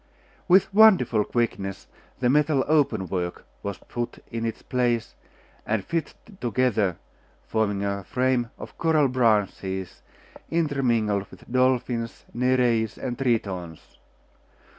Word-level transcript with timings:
With 0.47 0.73
wonderful 0.73 1.23
quickness 1.25 1.85
the 2.21 2.27
metal 2.27 2.65
open 2.67 3.07
work 3.07 3.45
was 3.61 3.77
put 3.77 4.17
in 4.31 4.47
its 4.47 4.63
place, 4.63 5.13
and 5.63 5.85
fitted 5.85 6.17
together, 6.41 6.97
forming 7.45 7.83
a 7.85 8.03
frame 8.03 8.49
of 8.57 8.75
coral 8.79 9.07
branches 9.09 10.01
intermingled 10.49 11.27
with 11.29 11.43
dolphins, 11.51 12.25
Nereids, 12.33 12.97
and 12.97 13.15
Tritons. 13.15 13.99